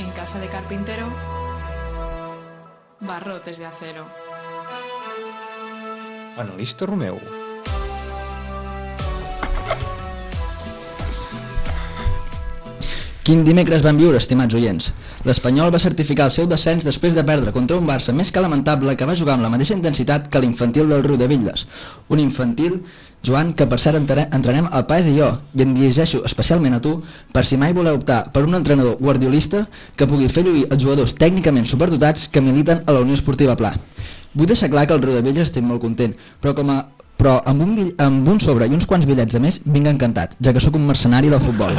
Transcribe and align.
En 0.00 0.10
casa 0.12 0.38
de 0.38 0.48
carpintero, 0.48 1.06
barrotes 3.00 3.58
de 3.58 3.66
acero. 3.66 4.06
Analista 6.38 6.86
Romeu. 6.86 7.18
Quin 13.20 13.44
dimecres 13.44 13.84
van 13.84 14.00
viure, 14.00 14.16
estimats 14.16 14.56
oients? 14.56 14.86
L'Espanyol 15.28 15.68
va 15.70 15.78
certificar 15.82 16.30
el 16.30 16.32
seu 16.34 16.48
descens 16.48 16.86
després 16.86 17.12
de 17.14 17.22
perdre 17.28 17.52
contra 17.52 17.76
un 17.76 17.84
Barça 17.86 18.14
més 18.16 18.32
que 18.32 18.40
lamentable 18.40 18.96
que 18.96 19.06
va 19.06 19.18
jugar 19.20 19.36
amb 19.36 19.44
la 19.44 19.52
mateixa 19.52 19.76
intensitat 19.76 20.32
que 20.32 20.40
l'infantil 20.40 20.88
del 20.88 21.04
Riu 21.04 21.20
de 21.20 21.28
Villes. 21.28 21.66
Un 22.08 22.24
infantil, 22.24 22.80
Joan, 23.26 23.52
que 23.52 23.66
per 23.68 23.76
cert 23.82 23.98
entrenem 24.00 24.68
al 24.70 24.86
Paez 24.88 25.10
i 25.10 25.16
jo, 25.18 25.28
i 25.52 25.64
em 25.64 25.74
dirigeixo 25.76 26.22
especialment 26.24 26.78
a 26.78 26.80
tu 26.80 26.94
per 27.34 27.44
si 27.44 27.58
mai 27.60 27.74
voleu 27.76 27.98
optar 27.98 28.22
per 28.32 28.46
un 28.46 28.56
entrenador 28.56 28.96
guardiolista 29.00 29.66
que 29.96 30.08
pugui 30.08 30.30
fer 30.32 30.46
lluir 30.46 30.64
els 30.70 30.80
jugadors 30.82 31.12
tècnicament 31.18 31.68
superdotats 31.68 32.30
que 32.32 32.40
militen 32.40 32.80
a 32.86 32.96
la 32.96 33.04
Unió 33.04 33.18
Esportiva 33.18 33.58
Pla. 33.60 33.74
Vull 34.32 34.48
deixar 34.48 34.70
clar 34.72 34.86
que 34.86 34.96
el 34.96 35.04
Villes 35.04 35.50
estic 35.50 35.66
molt 35.66 35.82
content, 35.82 36.16
però 36.40 36.54
com 36.54 36.70
a 36.70 36.80
però 37.20 37.36
amb 37.44 37.60
un, 37.60 37.74
amb 38.00 38.28
un 38.32 38.40
sobre 38.40 38.64
i 38.64 38.72
uns 38.72 38.86
quants 38.88 39.04
bitllets 39.04 39.36
de 39.36 39.42
més 39.44 39.60
vinc 39.64 39.90
encantat, 39.90 40.38
ja 40.40 40.54
que 40.56 40.62
sóc 40.64 40.78
un 40.78 40.86
mercenari 40.88 41.28
del 41.28 41.42
futbol. 41.44 41.76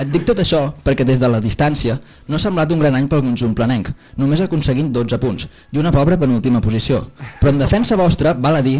Et 0.00 0.08
dic 0.08 0.22
tot 0.24 0.38
això 0.38 0.60
perquè 0.84 1.04
des 1.04 1.18
de 1.18 1.28
la 1.28 1.40
distància 1.42 1.96
no 2.28 2.38
ha 2.38 2.42
semblat 2.42 2.70
un 2.70 2.78
gran 2.80 2.94
any 2.94 3.08
pel 3.10 3.24
conjunt 3.24 3.56
planenc, 3.58 3.90
només 4.16 4.40
aconseguint 4.44 4.92
12 4.94 5.18
punts 5.20 5.48
i 5.74 5.82
una 5.82 5.90
pobra 5.92 6.16
penúltima 6.20 6.62
posició. 6.62 7.02
Però 7.40 7.50
en 7.50 7.58
defensa 7.58 7.98
vostra 7.98 8.32
val 8.32 8.60
a 8.60 8.62
dir 8.62 8.78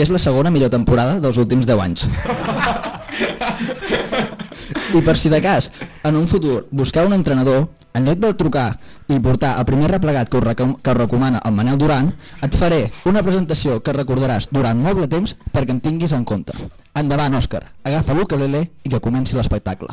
que 0.00 0.06
és 0.06 0.12
la 0.14 0.18
segona 0.22 0.48
millor 0.48 0.70
temporada 0.72 1.18
dels 1.20 1.36
últims 1.36 1.66
10 1.68 1.80
anys. 1.84 2.06
I 4.96 5.02
per 5.04 5.12
si 5.20 5.28
de 5.28 5.42
cas, 5.44 5.68
en 6.08 6.16
un 6.16 6.24
futur, 6.26 6.62
buscar 6.70 7.04
un 7.04 7.12
entrenador, 7.12 7.66
en 7.92 8.06
lloc 8.08 8.16
de 8.22 8.30
trucar 8.32 8.78
i 9.12 9.18
portar 9.20 9.50
el 9.60 9.66
primer 9.68 9.90
replegat 9.92 10.30
que 10.32 10.40
recom 10.40 10.72
que 10.80 10.94
recomana 10.96 11.42
el 11.44 11.52
Manel 11.52 11.76
Duran, 11.76 12.08
et 12.40 12.56
faré 12.56 12.86
una 13.04 13.20
presentació 13.26 13.82
que 13.84 13.92
recordaràs 13.92 14.48
durant 14.48 14.80
molt 14.80 15.04
de 15.04 15.10
temps 15.18 15.36
perquè 15.52 15.76
em 15.76 15.82
tinguis 15.84 16.16
en 16.16 16.24
compte. 16.24 16.56
Endavant, 16.96 17.36
Òscar, 17.36 17.66
agafa 17.84 18.16
l'ukelele 18.16 18.70
i 18.80 18.94
que 18.94 19.04
comenci 19.04 19.36
l'espectacle. 19.36 19.92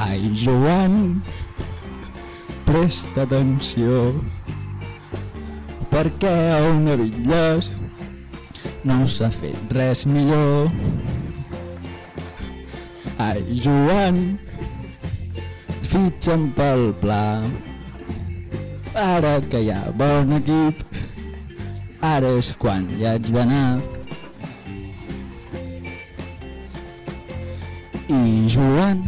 Ai, 0.00 0.30
Joan, 0.32 1.20
presta 2.64 3.26
atenció, 3.26 4.14
perquè 5.92 6.32
a 6.54 6.60
una 6.70 6.94
bitlles 6.96 7.74
no 8.88 9.02
s'ha 9.04 9.28
fet 9.34 9.74
res 9.76 10.06
millor. 10.08 10.72
Ai, 13.20 13.44
Joan, 13.60 14.22
fitxa'm 15.84 16.48
pel 16.56 16.88
pla, 17.04 17.44
ara 19.04 19.36
que 19.52 19.60
hi 19.66 19.72
ha 19.76 19.84
bon 20.00 20.32
equip, 20.40 20.80
ara 22.00 22.32
és 22.40 22.54
quan 22.56 22.88
hi 22.96 23.04
haig 23.12 23.28
d'anar. 23.36 23.80
I 28.08 28.48
Joan, 28.48 29.04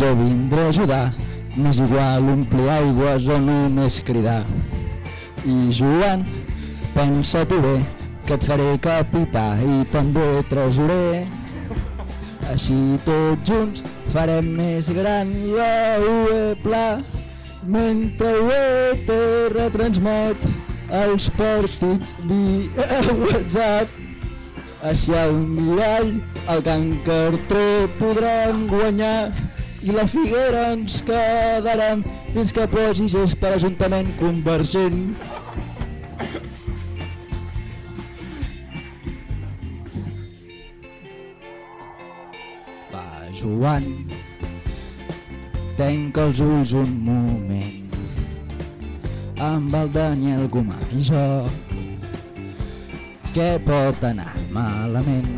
jo 0.00 0.14
vindré 0.18 0.66
a 0.66 0.68
ajudar, 0.68 1.12
m'és 1.56 1.78
igual 1.78 2.28
omplir 2.32 2.68
aigües 2.70 3.28
o 3.30 3.38
només 3.38 4.00
cridar. 4.06 4.42
I 5.44 5.70
Joan, 5.70 6.24
pensa 6.94 7.44
tu 7.46 7.60
bé, 7.62 7.76
que 8.26 8.34
et 8.38 8.46
faré 8.48 8.66
capità 8.82 9.44
i 9.60 9.82
també 9.92 10.26
tresorer. 10.50 11.24
Així 12.52 12.98
tots 13.06 13.50
junts 13.50 13.84
farem 14.12 14.50
més 14.58 14.90
gran 14.96 15.30
la 15.54 15.96
UE 16.00 16.54
Pla, 16.62 16.86
mentre 17.66 18.34
UE 18.44 19.00
te 19.08 19.20
retransmet 19.54 20.48
els 21.04 21.30
partits 21.38 22.16
via 22.28 22.88
WhatsApp. 23.22 24.00
Així 24.84 25.14
al 25.16 25.32
mirall, 25.32 26.10
el 26.52 26.60
Can 26.64 26.90
Cartró 27.06 27.88
podrem 27.96 28.66
guanyar 28.68 29.32
i 29.84 29.92
la 29.92 30.06
Figuera 30.08 30.70
ens 30.72 31.02
quedarem 31.04 32.00
fins 32.32 32.52
que 32.56 32.64
posi 32.72 33.04
gest 33.12 33.36
per 33.36 33.50
Ajuntament 33.52 34.08
Convergent. 34.16 35.12
Va, 42.94 43.04
Joan, 43.36 43.90
tanca 45.76 46.28
els 46.30 46.40
ulls 46.48 46.72
un 46.80 46.98
moment 47.04 47.80
amb 49.44 49.74
el 49.76 49.92
Daniel 49.92 50.48
Gomà 50.48 50.80
i 50.96 51.04
jo 51.04 51.24
què 53.34 53.50
pot 53.66 54.06
anar 54.06 54.32
malament 54.54 55.34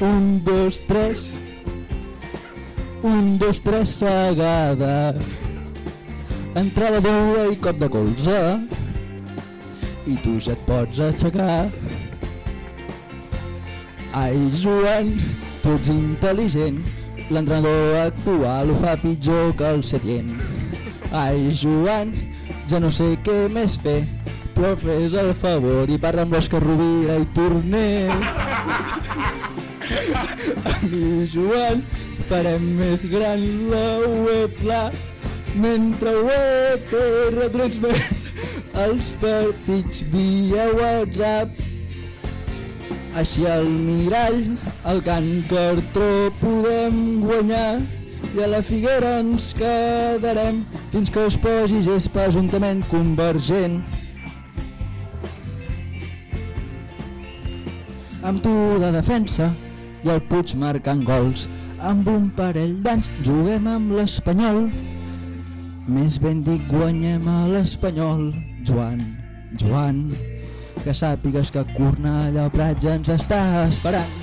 un, 0.00 0.40
dos, 0.46 0.80
tres 0.88 1.28
un, 3.02 3.38
dos, 3.38 3.60
tres 3.60 3.88
segada 4.00 5.14
entrada 6.58 7.00
dura 7.00 7.46
i 7.52 7.58
cop 7.62 7.78
de 7.78 7.88
colze 7.92 8.40
i 10.08 10.16
tu 10.24 10.38
ja 10.42 10.56
et 10.56 10.64
pots 10.66 10.98
aixecar 11.06 11.68
Ai, 14.18 14.38
Joan, 14.56 15.12
tu 15.62 15.74
ets 15.76 15.90
intel·ligent. 15.92 16.78
L'entrenador 17.28 17.98
actual 18.00 18.72
ho 18.72 18.76
fa 18.80 18.96
pitjor 18.98 19.52
que 19.58 19.68
el 19.68 19.84
Setién. 19.84 20.32
Ai, 21.12 21.52
Joan, 21.54 22.14
ja 22.72 22.80
no 22.82 22.90
sé 22.90 23.12
què 23.22 23.36
més 23.52 23.76
fer, 23.84 24.00
però 24.56 24.72
fes 24.80 25.14
el 25.14 25.30
favor 25.38 25.92
i 25.92 26.00
parla 26.00 26.24
amb 26.26 26.34
l'Òscar 26.34 26.64
Rovira 26.64 27.20
i 27.20 27.28
torner. 27.36 28.08
A 30.70 30.74
mi, 30.84 31.24
Joan, 31.32 31.82
farem 32.28 32.64
més 32.76 33.04
gran 33.08 33.40
la 33.70 33.84
UE 34.04 34.48
Pla, 34.58 34.88
mentre 35.56 36.12
UE 36.26 36.78
te 36.90 37.04
retransmet 37.32 38.74
els 38.84 39.14
partits 39.22 40.04
via 40.12 40.68
WhatsApp. 40.76 41.54
Així 43.18 43.46
al 43.48 43.66
mirall, 43.66 44.42
el 44.92 45.00
Can 45.06 45.30
Cartró 45.50 46.28
podem 46.42 47.22
guanyar. 47.24 47.78
I 48.36 48.42
a 48.44 48.48
la 48.50 48.60
Figuera 48.62 49.14
ens 49.22 49.54
quedarem 49.56 50.60
fins 50.92 51.08
que 51.10 51.22
us 51.30 51.38
posi 51.40 51.80
gespa 51.86 52.26
Ajuntament 52.28 52.82
Convergent. 52.90 53.80
Amb 58.28 58.42
tu 58.44 58.52
de 58.82 58.92
defensa 58.92 59.48
i 60.04 60.12
el 60.14 60.20
Puig 60.30 60.54
marcant 60.60 61.02
gols. 61.06 61.46
Amb 61.90 62.08
un 62.10 62.28
parell 62.36 62.76
d'anys 62.84 63.10
juguem 63.26 63.68
amb 63.70 63.94
l'Espanyol. 63.98 64.66
Més 65.88 66.18
ben 66.22 66.42
dic 66.46 66.66
guanyem 66.70 67.28
a 67.30 67.38
l'Espanyol. 67.52 68.30
Joan, 68.68 69.00
Joan, 69.62 70.02
que 70.82 70.92
sàpigues 70.94 71.52
que 71.54 71.64
Cornellà 71.74 72.44
al 72.46 72.52
Prat 72.52 72.82
ja 72.84 72.98
ens 72.98 73.08
està 73.14 73.40
esperant. 73.64 74.16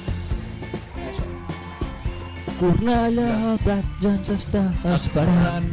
Cornellà 2.59 3.31
al 3.51 3.59
Prat 3.65 3.97
ja 4.03 4.13
ens 4.19 4.31
està 4.35 4.63
esperant. 4.93 5.67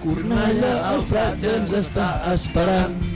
Cornellà 0.00 0.74
al 0.94 1.06
Prat 1.12 1.40
ja 1.44 1.56
ens 1.60 1.78
està 1.84 2.10
esperant. 2.32 3.09